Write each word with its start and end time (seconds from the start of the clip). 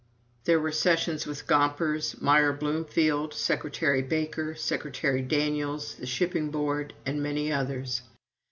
There 0.45 0.59
were 0.59 0.71
sessions 0.71 1.27
with 1.27 1.45
Gompers, 1.45 2.19
Meyer 2.19 2.53
Bloomfield, 2.53 3.35
Secretary 3.35 4.01
Baker, 4.01 4.55
Secretary 4.55 5.21
Daniels, 5.21 5.93
the 5.93 6.07
Shipping 6.07 6.49
Board, 6.49 6.95
and 7.05 7.21
many 7.21 7.51
others. 7.53 8.01